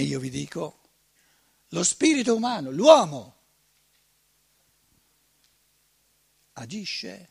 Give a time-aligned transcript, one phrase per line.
[0.00, 0.78] E io vi dico,
[1.68, 3.34] lo spirito umano, l'uomo,
[6.54, 7.28] agisce,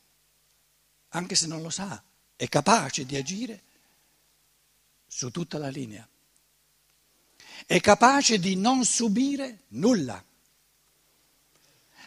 [1.07, 1.99] anche se non lo sa,
[2.35, 3.63] è capace di agire
[5.07, 6.07] su tutta la linea.
[7.65, 10.23] È capace di non subire nulla,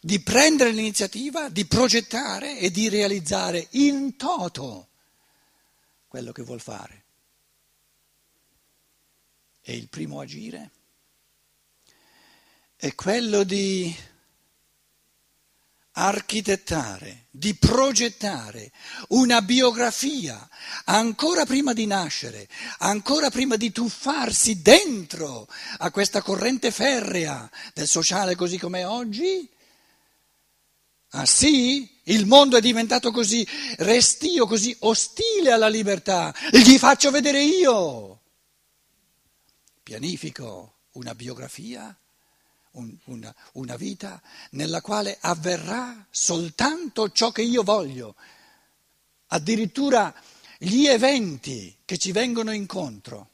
[0.01, 4.91] di prendere l'iniziativa, di progettare e di realizzare in toto
[6.07, 7.02] quello che vuol fare.
[9.63, 10.71] E il primo agire
[12.75, 13.95] è quello di
[15.93, 18.73] architettare, di progettare
[19.11, 20.49] una biografia
[20.87, 25.47] ancora prima di nascere, ancora prima di tuffarsi dentro
[25.79, 29.49] a questa corrente ferrea del sociale così com'è oggi?
[31.11, 32.01] Ah sì?
[32.05, 36.35] Il mondo è diventato così restio, così ostile alla libertà.
[36.51, 38.22] Gli faccio vedere io.
[39.83, 41.97] Pianifico una biografia
[42.73, 48.15] un, una, una vita nella quale avverrà soltanto ciò che io voglio,
[49.29, 50.15] addirittura
[50.59, 53.29] gli eventi che ci vengono incontro.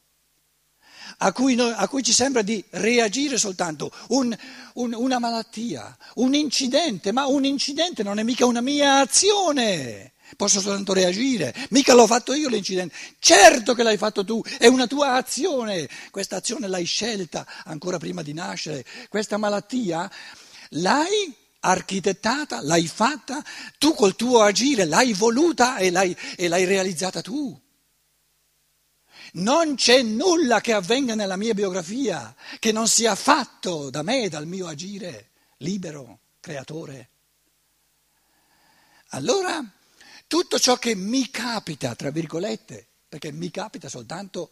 [1.21, 4.37] A cui, noi, a cui, ci sembra di reagire soltanto un,
[4.75, 10.13] un, una malattia, un incidente, ma un incidente non è mica una mia azione.
[10.37, 14.87] Posso soltanto reagire, mica l'ho fatto io l'incidente, certo che l'hai fatto tu, è una
[14.87, 20.11] tua azione, questa azione l'hai scelta ancora prima di nascere, questa malattia
[20.71, 23.43] l'hai architettata, l'hai fatta,
[23.79, 27.59] tu col tuo agire l'hai voluta e l'hai, e l'hai realizzata tu.
[29.31, 34.47] Non c'è nulla che avvenga nella mia biografia che non sia fatto da me, dal
[34.47, 37.11] mio agire libero, creatore.
[39.09, 39.63] Allora
[40.29, 44.51] tutto ciò che mi capita, tra virgolette, perché mi capita soltanto,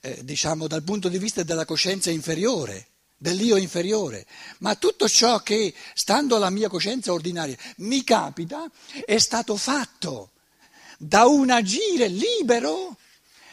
[0.00, 4.26] eh, diciamo, dal punto di vista della coscienza inferiore, dell'io inferiore,
[4.58, 8.68] ma tutto ciò che, stando alla mia coscienza ordinaria, mi capita,
[9.04, 10.32] è stato fatto
[10.98, 12.96] da un agire libero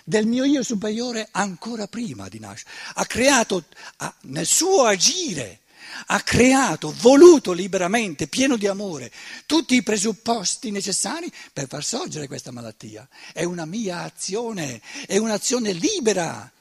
[0.03, 2.71] del mio io superiore ancora prima di nascere.
[2.95, 3.65] Ha creato
[3.97, 5.59] ha, nel suo agire
[6.07, 9.12] ha creato, voluto liberamente, pieno di amore,
[9.45, 13.07] tutti i presupposti necessari per far sorgere questa malattia.
[13.34, 16.51] È una mia azione, è un'azione libera,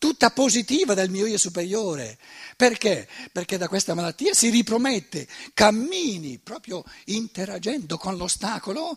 [0.00, 2.18] tutta positiva del mio io superiore.
[2.56, 3.08] Perché?
[3.30, 8.96] Perché da questa malattia si ripromette cammini, proprio interagendo con l'ostacolo,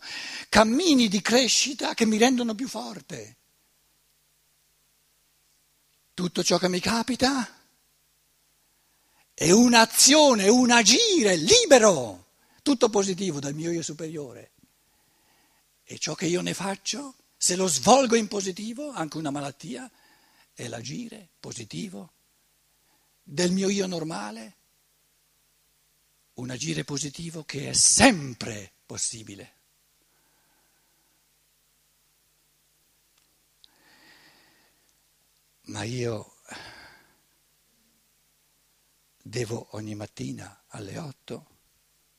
[0.49, 3.37] cammini di crescita che mi rendono più forte.
[6.13, 7.62] Tutto ciò che mi capita
[9.33, 12.25] è un'azione, un agire libero,
[12.61, 14.51] tutto positivo dal mio io superiore.
[15.83, 19.89] E ciò che io ne faccio, se lo svolgo in positivo, anche una malattia,
[20.53, 22.11] è l'agire positivo
[23.23, 24.55] del mio io normale,
[26.35, 29.55] un agire positivo che è sempre possibile.
[35.65, 36.32] Ma io
[39.23, 41.47] devo ogni mattina alle 8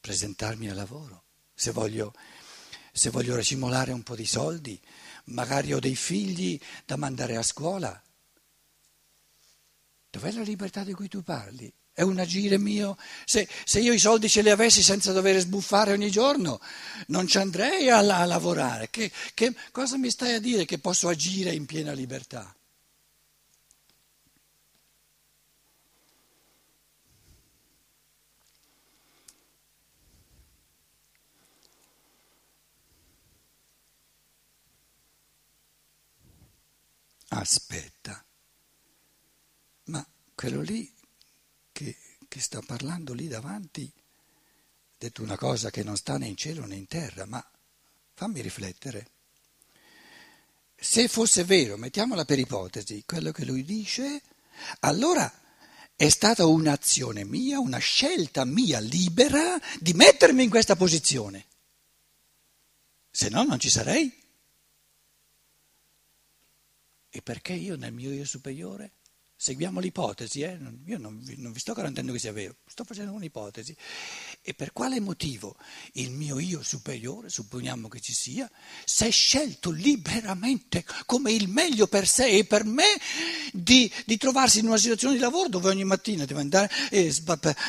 [0.01, 1.25] presentarmi al lavoro.
[1.55, 2.15] Se voglio,
[2.91, 4.81] se voglio racimolare un po' di soldi,
[5.27, 8.03] magari ho dei figli da mandare a scuola.
[10.11, 11.73] Dov'è la libertà di cui tu parli?
[11.93, 12.97] È un agire mio.
[13.25, 16.61] Se, se, io i soldi ce li avessi senza dover sbuffare ogni giorno,
[17.09, 18.91] non ci andrei a, a lavorare.
[18.91, 22.55] Che, che, cosa mi stai a dire che posso agire in piena libertà?
[37.45, 38.25] Aspetta,
[39.85, 40.91] ma quello lì
[41.73, 41.97] che,
[42.27, 46.65] che sta parlando lì davanti, ha detto una cosa che non sta né in cielo
[46.65, 47.47] né in terra, ma
[48.15, 49.11] fammi riflettere.
[50.75, 54.23] Se fosse vero, mettiamola per ipotesi, quello che lui dice,
[54.81, 55.31] allora
[55.95, 61.47] è stata un'azione mia, una scelta mia libera di mettermi in questa posizione.
[63.11, 64.24] Se no non ci sarei.
[67.17, 68.95] E perché io nel mio io superiore?
[69.37, 70.59] Seguiamo l'ipotesi, eh?
[70.87, 73.77] io non vi, non vi, sto garantendo che sia vero, sto facendo un'ipotesi.
[74.43, 75.55] E per quale motivo
[75.93, 78.51] il mio io superiore, supponiamo che ci sia,
[78.85, 82.99] si è scelto liberamente come il meglio per sé e per me
[83.53, 87.15] di, di trovarsi in una situazione di lavoro dove ogni mattina deve andare e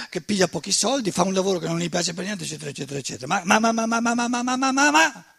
[0.10, 2.98] che piglia pochi soldi, fa un lavoro che non gli piace per niente, eccetera, eccetera,
[2.98, 3.28] eccetera.
[3.28, 5.35] Ma, ma, ma, ma, ma, ma, ma, ma, ma, ma, ma.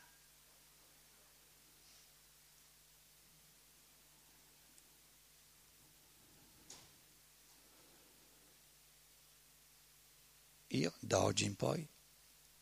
[10.69, 11.87] Io da oggi in poi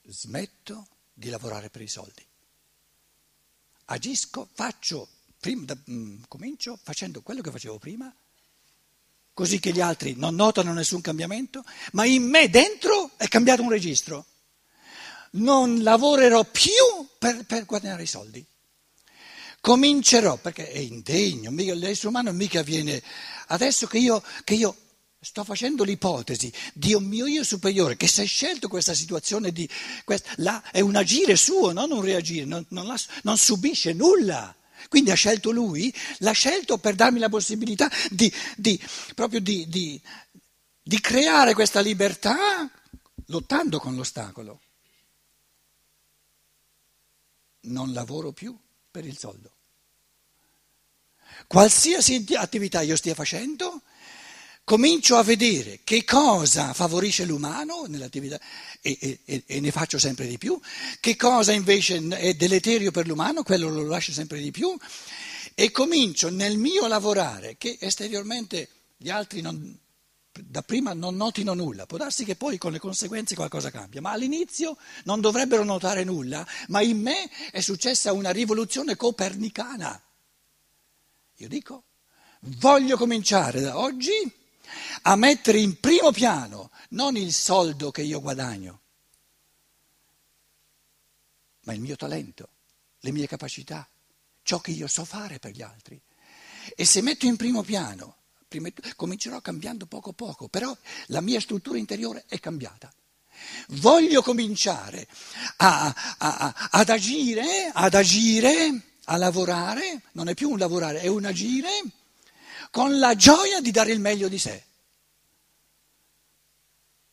[0.07, 2.27] smetto di lavorare per i soldi.
[3.87, 5.09] Agisco, faccio,
[5.39, 8.15] prima, da, mm, comincio facendo quello che facevo prima,
[9.33, 13.71] così che gli altri non notano nessun cambiamento, ma in me dentro è cambiato un
[13.71, 14.27] registro.
[15.33, 18.45] Non lavorerò più per, per guadagnare i soldi.
[19.61, 23.03] Comincerò, perché è indegno, l'essere umano mica viene...
[23.49, 24.84] Adesso che io, che io
[25.25, 29.67] Sto facendo l'ipotesi di un mio io superiore che si è scelto questa situazione di...
[30.05, 34.55] Questa, là, è un agire suo, non un reagire, non, non, la, non subisce nulla.
[34.91, 38.79] Quindi ha scelto lui, l'ha scelto per darmi la possibilità di, di
[39.15, 39.99] proprio di, di,
[40.83, 42.71] di creare questa libertà
[43.29, 44.61] lottando con l'ostacolo.
[47.61, 48.55] Non lavoro più
[48.91, 49.53] per il soldo.
[51.47, 53.84] Qualsiasi attività io stia facendo,
[54.65, 58.41] comincio a vedere che cosa favorisce l'umano nell'attività
[58.81, 60.59] e, e, e, ne faccio sempre di più,
[61.01, 64.75] che cosa invece è deleterio per l'umano, quello lo lascio sempre di più
[65.55, 69.79] e comincio nel mio lavorare che esteriormente gli altri non,
[70.33, 74.13] da prima non notino nulla, può darsi che poi con le conseguenze qualcosa cambia, ma
[74.13, 80.01] all'inizio non dovrebbero notare nulla, ma in me è successa una rivoluzione copernicana.
[81.39, 81.85] Io dico,
[82.41, 84.43] voglio cominciare da oggi
[85.03, 88.81] a mettere in primo piano non il soldo che io guadagno,
[91.65, 92.49] ma il mio talento,
[93.01, 93.89] le mie capacità,
[94.43, 96.01] ciò che io so fare per gli altri.
[96.77, 98.17] E se metto in primo piano,
[98.97, 100.77] comincerò cambiando poco poco, però
[101.07, 102.93] la mia struttura interiore è cambiata.
[103.69, 105.09] Voglio cominciare
[105.57, 111.09] a, a, a, ad agire, ad agire, a lavorare, non è più un lavorare, è
[111.09, 111.83] un agire
[112.75, 114.65] con la gioia di dare il meglio di sé.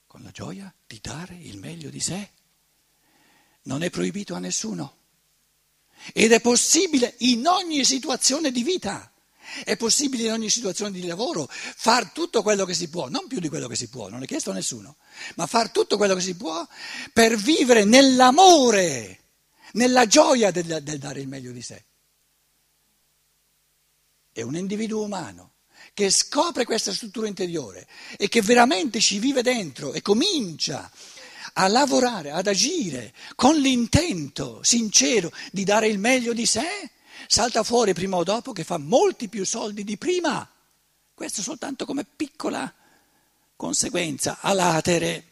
[0.08, 2.32] Con la gioia di dare il meglio di sé.
[3.66, 4.98] Non è proibito a nessuno.
[6.14, 9.14] Ed è possibile in ogni situazione di vita.
[9.64, 13.40] È possibile in ogni situazione di lavoro far tutto quello che si può, non più
[13.40, 14.96] di quello che si può, non è chiesto a nessuno,
[15.36, 16.68] ma far tutto quello che si può
[17.14, 19.26] per vivere nell'amore,
[19.74, 21.86] nella gioia del, del dare il meglio di sé.
[24.32, 25.51] È un individuo umano
[25.94, 30.90] che scopre questa struttura interiore e che veramente ci vive dentro e comincia
[31.54, 36.90] a lavorare, ad agire con l'intento sincero di dare il meglio di sé,
[37.28, 40.48] salta fuori prima o dopo che fa molti più soldi di prima.
[41.14, 42.74] Questo soltanto come piccola
[43.56, 45.26] conseguenza a latere.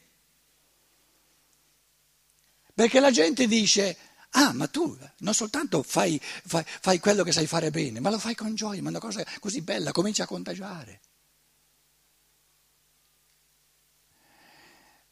[2.74, 3.98] Perché la gente dice
[4.32, 8.20] Ah, ma tu non soltanto fai, fai, fai, quello che sai fare bene, ma lo
[8.20, 11.02] fai con gioia, ma una cosa così bella, comincia a contagiare.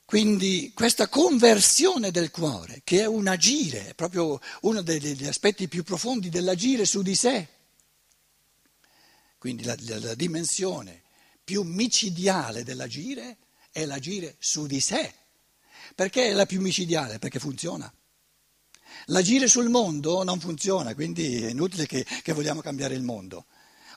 [0.06, 5.84] Quindi questa conversione del cuore, che è un agire, è proprio uno degli aspetti più
[5.84, 7.48] profondi dell'agire su di sé,
[9.38, 11.04] quindi la, la, la dimensione
[11.44, 13.38] più micidiale dell'agire
[13.72, 15.14] è l'agire su di sé.
[15.96, 17.20] Perché è la più micidiale?
[17.20, 17.92] Perché funziona.
[19.06, 23.46] L'agire sul mondo non funziona, quindi è inutile che, che vogliamo cambiare il mondo.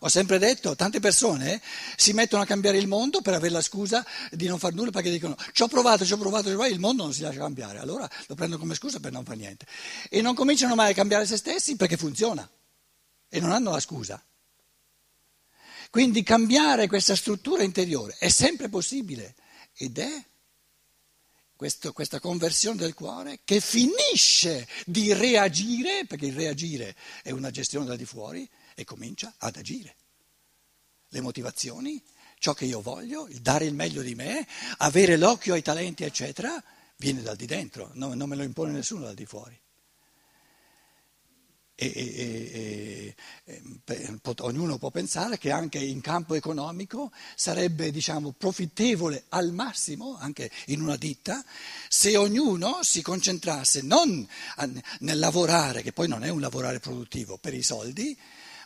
[0.03, 1.61] Ho sempre detto, tante persone
[1.95, 5.11] si mettono a cambiare il mondo per avere la scusa di non fare nulla perché
[5.11, 7.41] dicono ci ho provato, ci ho provato, ci ho provato, il mondo non si lascia
[7.41, 9.67] cambiare, allora lo prendono come scusa per non fare niente.
[10.09, 12.49] E non cominciano mai a cambiare se stessi perché funziona
[13.29, 14.23] e non hanno la scusa.
[15.91, 19.35] Quindi cambiare questa struttura interiore è sempre possibile
[19.75, 20.25] ed è
[21.61, 27.85] questo, questa conversione del cuore che finisce di reagire, perché il reagire è una gestione
[27.85, 29.95] da di fuori, e comincia ad agire.
[31.09, 32.03] Le motivazioni,
[32.39, 34.47] ciò che io voglio, il dare il meglio di me,
[34.79, 36.65] avere l'occhio ai talenti, eccetera,
[36.97, 39.61] viene dal di dentro, non, non me lo impone nessuno dal di fuori.
[41.83, 43.15] E,
[43.47, 43.55] e,
[43.87, 50.51] e, ognuno può pensare che anche in campo economico sarebbe diciamo, profittevole al massimo, anche
[50.67, 51.43] in una ditta,
[51.89, 54.29] se ognuno si concentrasse non
[54.99, 58.15] nel lavorare, che poi non è un lavorare produttivo per i soldi,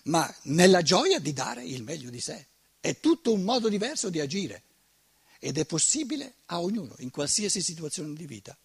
[0.05, 2.49] ma nella gioia di dare il meglio di sé.
[2.81, 4.63] È tutto un modo diverso di agire
[5.39, 8.59] ed è possibile a ognuno, in qualsiasi situazione di vita.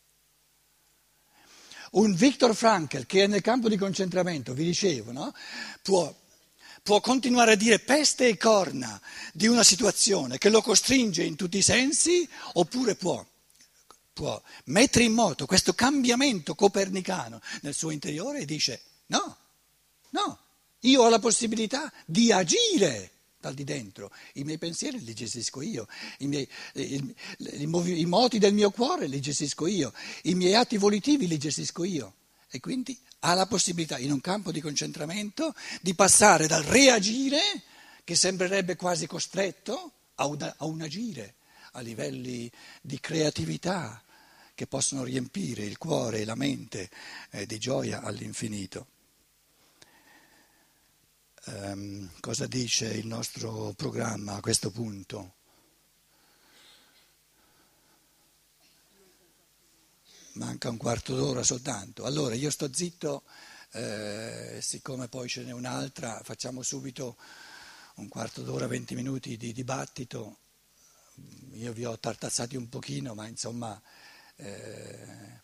[1.92, 5.34] Un Viktor Frankl che è nel campo di concentramento, vi dicevo, no?
[5.82, 6.14] può,
[6.84, 9.00] può continuare a dire peste e corna
[9.34, 13.26] di una situazione che lo costringe in tutti i sensi, oppure può,
[14.14, 19.38] può mettere in moto questo cambiamento copernicano nel suo interiore e dice no,
[20.10, 20.40] no,
[20.82, 25.88] io ho la possibilità di agire dal di dentro, i miei pensieri li gestisco io,
[26.20, 29.94] i, miei, i, i, i moti del mio cuore li gestisco io,
[30.24, 32.14] i miei atti volitivi li gestisco io.
[32.52, 37.40] E quindi ha la possibilità in un campo di concentramento di passare dal reagire,
[38.04, 41.36] che sembrerebbe quasi costretto, a un, a un agire
[41.74, 44.02] a livelli di creatività
[44.56, 46.90] che possono riempire il cuore e la mente
[47.32, 48.88] eh, di gioia all'infinito.
[51.46, 55.36] Um, cosa dice il nostro programma a questo punto?
[60.34, 62.04] Manca un quarto d'ora soltanto.
[62.04, 63.24] Allora io sto zitto,
[63.72, 67.18] eh, siccome poi ce n'è un'altra, facciamo subito
[67.96, 70.40] un quarto d'ora, venti minuti di dibattito.
[71.54, 73.82] Io vi ho tartazzati un pochino, ma insomma
[74.36, 75.42] eh,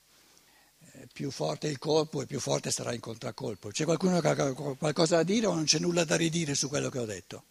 [1.12, 3.70] più forte il colpo e più forte sarà il contraccolpo.
[3.70, 6.90] C'è qualcuno che ha qualcosa da dire o non c'è nulla da ridire su quello
[6.90, 7.44] che ho detto?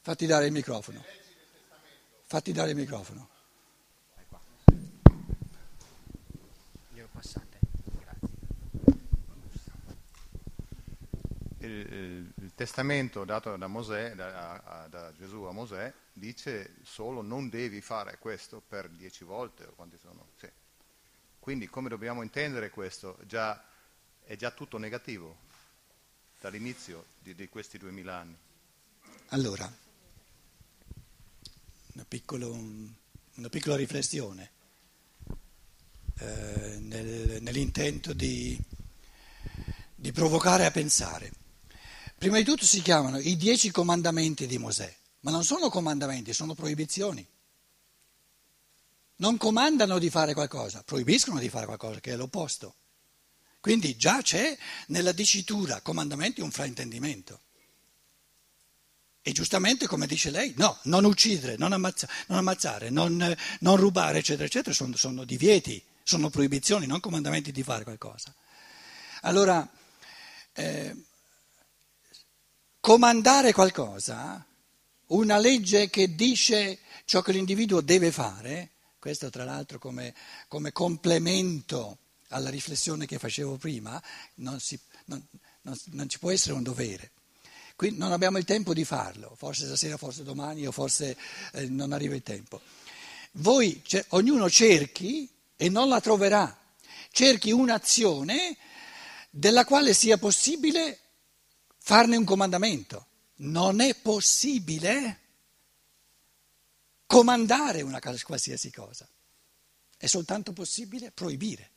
[0.00, 1.02] Fatti dare il microfono.
[2.26, 3.33] Fatti dare il microfono.
[11.64, 17.80] Il, il, testamento dato da, Mosè, da, da, Gesù a Mosè dice solo non devi
[17.80, 19.68] fare questo per dieci volte.
[20.36, 20.48] Sì.
[21.38, 23.18] Quindi come dobbiamo intendere questo?
[23.26, 23.62] Già,
[24.24, 25.36] è già tutto negativo
[26.40, 28.36] dall'inizio di, di questi duemila anni.
[29.28, 29.70] Allora,
[31.94, 34.50] una, piccolo, una piccola riflessione
[36.18, 38.58] eh, nel, nell'intento di,
[39.94, 41.32] di provocare a pensare.
[42.18, 46.54] Prima di tutto si chiamano i dieci comandamenti di Mosè, ma non sono comandamenti, sono
[46.54, 47.26] proibizioni.
[49.16, 52.74] Non comandano di fare qualcosa, proibiscono di fare qualcosa che è l'opposto.
[53.60, 54.56] Quindi già c'è
[54.88, 57.40] nella dicitura comandamenti un fraintendimento.
[59.26, 64.18] E giustamente, come dice lei, no, non uccidere, non, ammazza, non ammazzare, non, non, rubare,
[64.18, 68.34] eccetera, eccetera, sono, sono, divieti, sono proibizioni, non comandamenti di fare qualcosa.
[69.22, 69.66] Allora,
[70.52, 70.94] eh,
[72.84, 74.44] comandare qualcosa,
[75.06, 80.14] una legge che dice ciò che l'individuo deve fare, questo tra l'altro come,
[80.48, 81.96] come complemento
[82.28, 83.98] alla riflessione che facevo prima,
[84.34, 85.26] non, si, non,
[85.62, 87.12] non, non ci può essere un dovere.
[87.74, 91.16] Qui non abbiamo il tempo di farlo, forse stasera, forse domani o forse
[91.54, 92.60] eh, non arriva il tempo.
[93.32, 95.26] Voi, cioè, ognuno cerchi
[95.56, 96.54] e non la troverà,
[97.10, 98.58] cerchi un'azione
[99.30, 100.98] della quale sia possibile
[101.86, 103.06] farne un comandamento.
[103.36, 105.20] Non è possibile
[107.04, 109.06] comandare una qualsiasi cosa,
[109.98, 111.70] è soltanto possibile proibire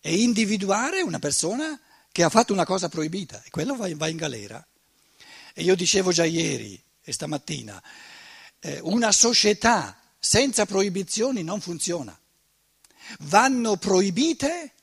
[0.00, 1.78] e individuare una persona
[2.12, 4.64] che ha fatto una cosa proibita e quello va in, va in galera.
[5.52, 7.82] E io dicevo già ieri e stamattina,
[8.60, 12.16] eh, una società senza proibizioni non funziona.
[13.20, 14.74] Vanno proibite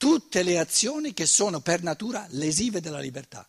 [0.00, 3.46] tutte le azioni che sono per natura lesive della libertà,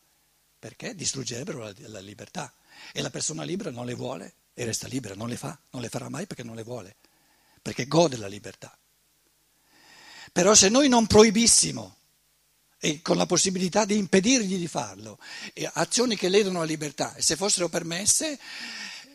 [0.59, 2.53] perché distruggerebbero la, la libertà.
[2.91, 5.87] E la persona libera non le vuole e resta libera, non le fa, non le
[5.87, 6.97] farà mai perché non le vuole,
[7.61, 8.77] perché gode la libertà.
[10.33, 11.95] Però se noi non proibissimo
[12.79, 15.19] e con la possibilità di impedirgli di farlo,
[15.75, 18.37] azioni che ledono la libertà e se fossero permesse,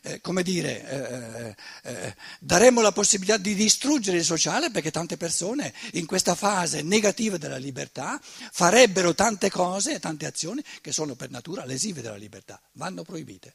[0.07, 5.17] eh, come dire, eh, eh, eh, daremmo la possibilità di distruggere il sociale perché tante
[5.17, 11.31] persone in questa fase negativa della libertà farebbero tante cose, tante azioni che sono per
[11.31, 13.55] natura lesive della libertà, vanno proibite.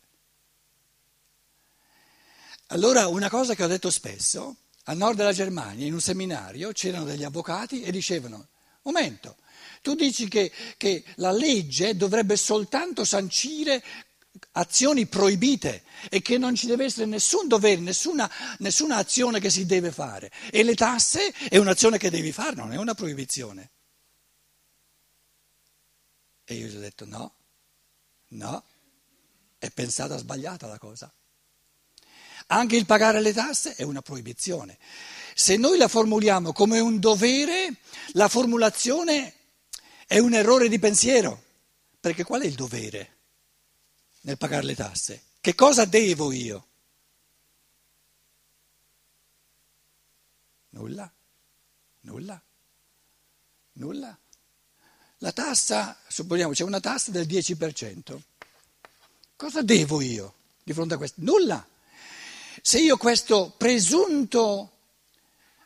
[2.68, 4.56] Allora una cosa che ho detto spesso,
[4.86, 8.48] al nord della Germania, in un seminario, c'erano degli avvocati e dicevano,
[8.82, 9.38] momento,
[9.82, 13.82] tu dici che, che la legge dovrebbe soltanto sancire
[14.54, 19.66] azioni proibite e che non ci deve essere nessun dovere, nessuna, nessuna, azione che si
[19.66, 20.32] deve fare.
[20.50, 23.72] E le tasse è un'azione che devi fare, non è una proibizione.
[26.44, 27.36] E io gli ho detto no,
[28.30, 28.64] no,
[29.58, 31.12] è pensata sbagliata la cosa.
[32.48, 34.78] Anche il pagare le tasse è una proibizione.
[35.34, 37.78] Se noi la formuliamo come un dovere,
[38.14, 39.36] la formulazione
[40.06, 41.42] è un errore di pensiero,
[42.02, 43.20] perché qual è il dovere
[44.22, 45.24] nel pagare le tasse?
[45.42, 46.68] Che cosa devo io?
[50.70, 51.12] Nulla,
[52.02, 52.42] nulla,
[53.74, 54.18] nulla.
[55.18, 58.20] La tassa, supponiamo c'è una tassa del 10%.
[59.36, 61.22] Cosa devo io di fronte a questo?
[61.24, 61.66] Nulla.
[62.62, 64.72] Se io questo presunto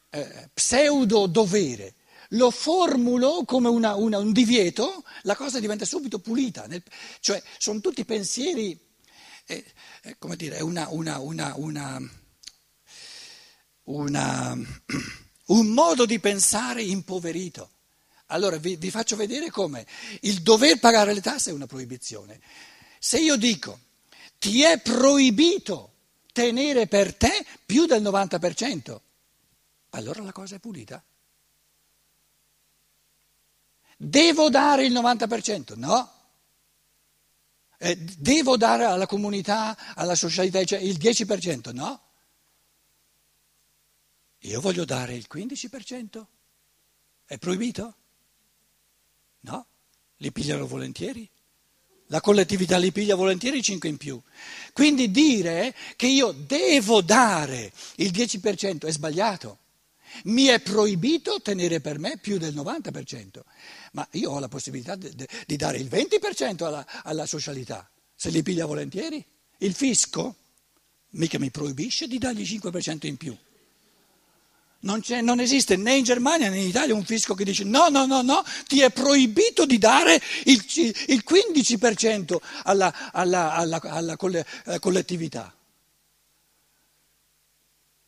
[0.10, 1.95] eh, pseudo dovere
[2.30, 6.66] lo formulo come una, una, un divieto, la cosa diventa subito pulita.
[6.68, 6.84] Nel,
[7.20, 8.78] cioè, sono tutti pensieri,
[9.46, 9.66] eh,
[10.02, 10.90] eh, come dire, una,
[15.48, 17.70] un modo di pensare impoverito.
[18.28, 19.86] Allora vi, vi faccio vedere come
[20.22, 22.40] il dover pagare le tasse è una proibizione.
[23.00, 23.80] Se io dico
[24.40, 25.94] ti è proibito
[26.32, 29.00] tenere per te più del 90%,
[29.92, 31.04] allora la cosa è pulita.
[33.96, 35.78] Devo dare il 90%?
[35.78, 36.12] No.
[37.78, 41.74] Eh, devo dare alla comunità, alla socialità cioè il 10%?
[41.74, 42.02] No.
[44.40, 46.26] Io voglio dare il 15%?
[47.26, 47.96] È proibito?
[49.42, 49.66] No.
[50.18, 51.30] Li pigliano volentieri?
[52.10, 54.22] La collettività li piglia volentieri 5 in più.
[54.74, 59.60] Quindi dire che io devo dare il 10% è sbagliato.
[60.24, 63.42] Mi è proibito tenere per me più del 90%,
[63.92, 65.14] ma io ho la possibilità di,
[65.46, 69.24] di dare il 20% alla, alla socialità, se li piglia volentieri.
[69.60, 70.36] Il fisco
[71.12, 73.36] mica mi proibisce di dargli il 5% in più.
[74.86, 78.06] Non, non, esiste né in Germania né in Italia un fisco che dice no, no,
[78.06, 80.64] no, no, ti è proibito di dare il,
[81.08, 85.52] il 15% alla, alla, alla, alla eh, collettività.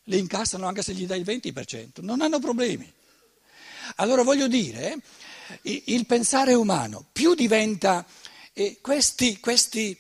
[0.09, 2.91] Li incassano anche se gli dai il 20%, non hanno problemi.
[3.95, 4.97] Allora voglio dire,
[5.61, 8.05] il pensare umano più diventa,
[8.53, 9.97] eh, questi, questi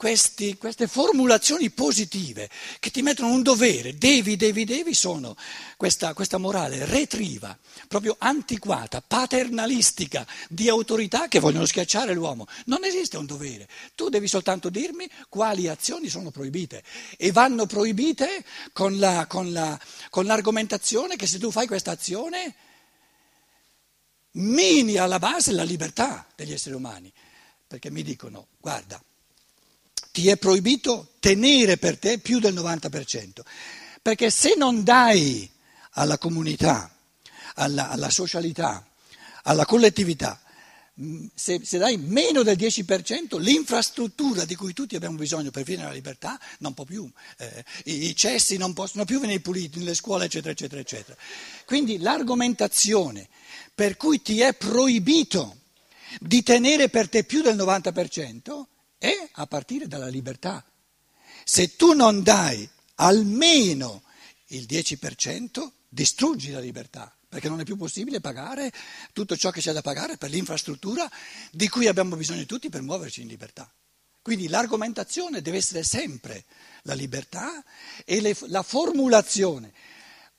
[0.00, 5.36] questi, queste formulazioni positive che ti mettono un dovere, devi, devi, devi, sono
[5.76, 7.54] questa, questa morale retriva,
[7.86, 12.46] proprio antiquata, paternalistica, di autorità che vogliono schiacciare l'uomo.
[12.64, 16.82] Non esiste un dovere, tu devi soltanto dirmi quali azioni sono proibite.
[17.18, 18.42] E vanno proibite
[18.72, 19.78] con, la, con, la,
[20.08, 22.54] con l'argomentazione che se tu fai questa azione
[24.32, 27.12] mini alla base la libertà degli esseri umani,
[27.66, 28.98] perché mi dicono, guarda,
[30.12, 33.40] ti è proibito tenere per te più del 90%,
[34.02, 35.48] perché se non dai
[35.92, 36.94] alla comunità,
[37.54, 38.86] alla, alla socialità,
[39.42, 40.40] alla collettività,
[41.00, 45.88] mm, se, se, dai meno del 10%, l'infrastruttura di cui tutti abbiamo bisogno per vivere
[45.88, 49.94] la libertà non può più, eh, i, i cessi non possono più venire puliti nelle
[49.94, 51.16] scuole, eccetera, eccetera, eccetera.
[51.64, 53.28] Quindi l'argomentazione
[53.74, 55.56] per cui ti è proibito
[56.18, 58.64] di tenere per te più del 90%
[59.00, 60.62] è a partire dalla libertà.
[61.42, 64.02] Se tu non dai almeno
[64.48, 68.70] il 10%, distruggi la libertà, perché non è più possibile pagare
[69.14, 71.10] tutto ciò che c'è da pagare per l'infrastruttura
[71.50, 73.72] di cui abbiamo bisogno tutti per muoverci in libertà.
[74.20, 76.44] Quindi l'argomentazione deve essere sempre
[76.82, 77.64] la libertà
[78.04, 79.72] e le, la formulazione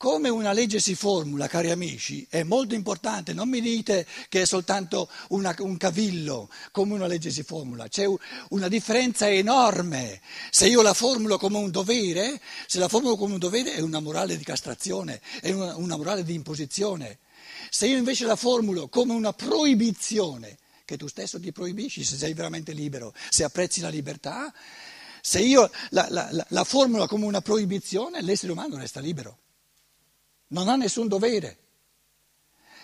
[0.01, 3.33] come una legge si formula, cari amici, è molto importante.
[3.33, 7.87] Non mi dite che è soltanto una, un cavillo come una legge si formula.
[7.87, 8.07] C'è
[8.49, 10.19] una differenza enorme.
[10.49, 13.99] Se io la formulo come un dovere, se la formulo come un dovere è una
[13.99, 17.19] morale di castrazione, è una, una morale di imposizione.
[17.69, 22.33] Se io invece la formulo come una proibizione, che tu stesso ti proibisci se sei
[22.33, 24.51] veramente libero, se apprezzi la libertà,
[25.21, 29.40] se io la, la, la, la formulo come una proibizione, l'essere umano resta libero
[30.51, 31.57] non ha nessun dovere.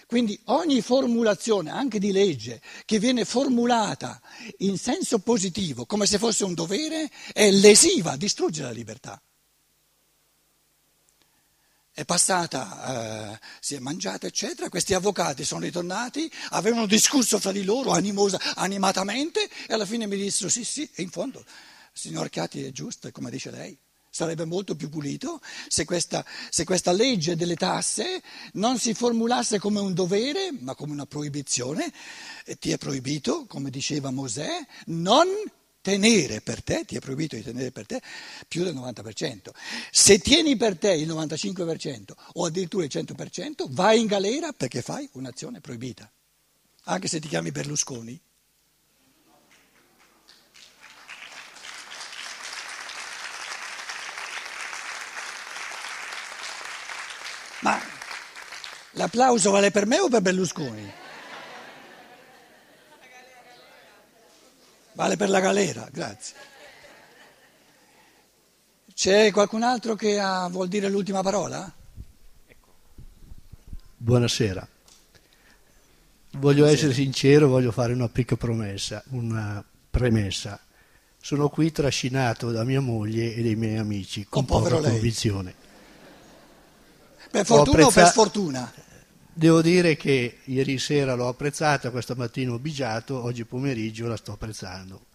[0.07, 4.21] Quindi ogni formulazione, anche di legge, che viene formulata
[4.59, 9.21] in senso positivo, come se fosse un dovere, è lesiva, distrugge la libertà.
[11.91, 17.63] È passata, eh, si è mangiata, eccetera, questi avvocati sono ritornati, avevano discusso fra di
[17.63, 21.43] loro animosa, animatamente e alla fine mi dissero sì, sì, in fondo,
[21.91, 23.77] signor Chiati è giusto, come dice lei.
[24.17, 29.79] Sarebbe molto più pulito se questa, se questa, legge delle tasse non si formulasse come
[29.79, 31.93] un dovere, ma come una proibizione.
[32.43, 34.49] E ti è proibito, come diceva Mosè,
[34.85, 35.27] non
[35.81, 38.01] tenere per te, ti è proibito di tenere per te
[38.47, 39.51] più del 90%.
[39.91, 45.07] Se tieni per te il 95% o addirittura il 100%, vai in galera perché fai
[45.11, 46.11] un'azione proibita.
[46.85, 48.19] Anche se ti chiami Berlusconi,
[57.61, 57.81] Ma
[58.91, 60.91] l'applauso vale per me o per Berlusconi?
[64.93, 66.35] Vale per la galera, grazie.
[68.93, 71.71] C'è qualcun altro che ha, vuol dire l'ultima parola?
[73.95, 74.67] Buonasera.
[76.31, 76.71] Voglio Buonasera.
[76.71, 80.59] essere sincero, voglio fare una piccola promessa, una premessa.
[81.21, 85.53] Sono qui trascinato da mia moglie e dai miei amici con oh, poca convinzione.
[87.29, 87.87] Per fortuna apprezza...
[87.87, 88.73] o per sfortuna?
[89.33, 94.31] Devo dire che ieri sera l'ho apprezzata, questa mattina ho bigiato, oggi pomeriggio la sto
[94.31, 95.05] apprezzando.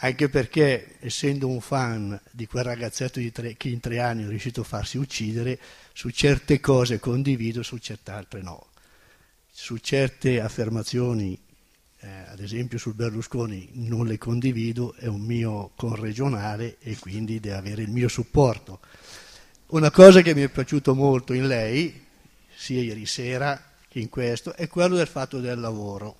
[0.00, 4.28] Anche perché, essendo un fan di quel ragazzetto di tre, che in tre anni è
[4.28, 5.58] riuscito a farsi uccidere,
[5.92, 8.68] su certe cose condivido, su certe altre no.
[9.50, 11.38] Su certe affermazioni,
[12.00, 17.56] eh, ad esempio sul Berlusconi, non le condivido, è un mio conregionale e quindi deve
[17.56, 18.80] avere il mio supporto.
[19.68, 22.06] Una cosa che mi è piaciuto molto in lei,
[22.54, 26.16] sia ieri sera che in questo, è quello del fatto del lavoro.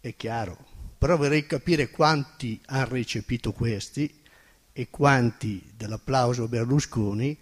[0.00, 0.58] È chiaro,
[0.98, 4.20] però vorrei capire quanti hanno recepito questi
[4.70, 7.38] e quanti dell'applauso Berlusconi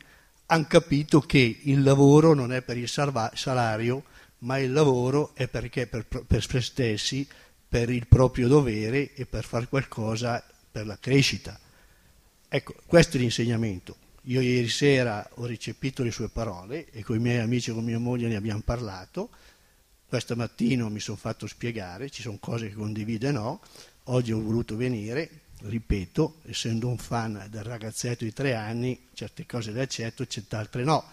[0.47, 4.05] hanno capito che il lavoro non è per il salario,
[4.39, 7.27] ma il lavoro è perché per, per se stessi,
[7.69, 11.59] per il proprio dovere e per fare qualcosa per la crescita.
[12.51, 13.97] Ecco, questo è l'insegnamento.
[14.23, 17.85] Io ieri sera ho ricepito le sue parole e con i miei amici e con
[17.85, 19.29] mia moglie ne abbiamo parlato.
[20.07, 23.61] Questa mattina mi sono fatto spiegare, ci sono cose che condivido e no.
[24.05, 25.29] Oggi ho voluto venire,
[25.61, 30.85] ripeto, essendo un fan del ragazzetto di tre anni, certe cose le accetto, certe altre
[30.85, 31.05] no.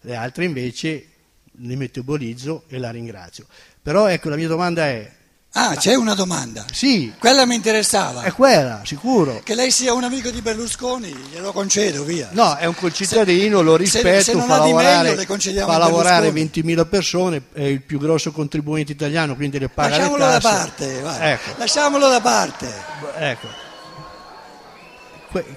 [0.00, 1.06] Le altre invece
[1.52, 3.46] le metabolizzo e la ringrazio.
[3.80, 5.08] Però ecco, la mia domanda è,
[5.52, 6.64] Ah, c'è una domanda.
[6.72, 7.12] Sì.
[7.18, 8.22] Quella mi interessava.
[8.22, 9.40] È quella, sicuro.
[9.42, 12.28] Che lei sia un amico di Berlusconi, glielo concedo, via.
[12.32, 16.88] No, è un concittadino, se, lo rispetto, se, se fa lavorare, meglio, fa lavorare 20.000
[16.88, 21.50] persone, è il più grosso contribuente italiano, quindi le paga Lasciamolo da parte, ecco.
[21.56, 22.72] Lasciamolo da parte.
[23.16, 23.48] Ecco.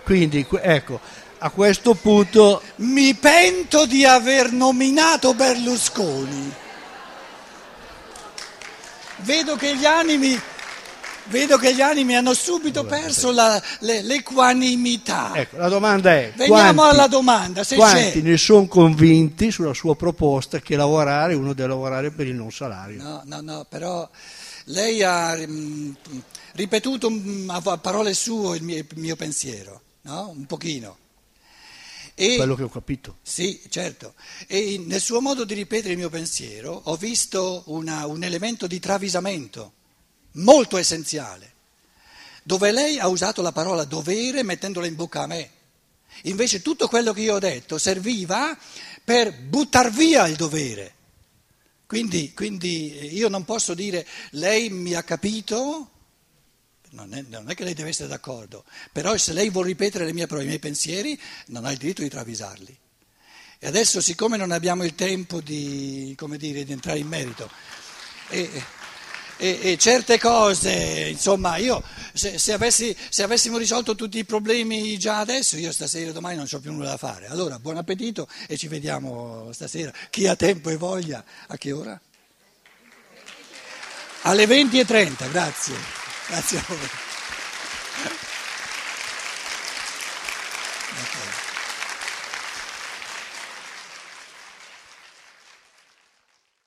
[0.03, 0.99] Quindi, ecco,
[1.37, 2.61] a questo punto...
[2.77, 6.61] Mi pento di aver nominato Berlusconi.
[9.23, 10.39] Vedo che gli animi,
[11.25, 15.31] vedo che gli animi hanno subito perso la, le, l'equanimità.
[15.33, 17.63] Ecco, la domanda è: Veniamo quanti, alla domanda.
[17.63, 18.27] Se quanti c'è.
[18.27, 23.01] ne sono convinti sulla sua proposta che lavorare uno deve lavorare per il non salario?
[23.01, 24.09] No, no, no, però
[24.65, 25.91] lei ha mm,
[26.53, 30.33] ripetuto mm, a parole sue il mio, il mio pensiero, no?
[30.35, 30.97] Un pochino.
[32.15, 33.17] E, quello che ho capito.
[33.21, 34.13] Sì, certo.
[34.47, 38.79] E nel suo modo di ripetere il mio pensiero ho visto una, un elemento di
[38.79, 39.73] travisamento
[40.33, 41.53] molto essenziale,
[42.43, 45.49] dove lei ha usato la parola dovere mettendola in bocca a me.
[46.23, 48.57] Invece tutto quello che io ho detto serviva
[49.03, 50.93] per buttar via il dovere.
[51.87, 55.89] Quindi, quindi io non posso dire lei mi ha capito,
[56.93, 60.13] non è, non è, che lei deve essere d'accordo, però se lei vuole ripetere le
[60.13, 62.77] mie i miei pensieri, non ha il diritto di travisarli.
[63.59, 67.49] E adesso, siccome non abbiamo il tempo di, dire, di entrare in merito,
[68.29, 68.49] e,
[69.37, 74.97] e, e, certe cose, insomma, io se, se, avessi, se, avessimo risolto tutti i problemi
[74.97, 77.27] già adesso, io stasera e domani non ho più nulla da fare.
[77.27, 79.91] Allora, buon appetito e ci vediamo stasera.
[80.09, 81.99] Chi ha tempo e voglia, a che ora?
[84.21, 86.02] Alle 20.30, grazie.
[86.27, 87.12] Grazie a